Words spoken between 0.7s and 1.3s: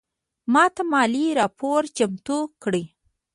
مالي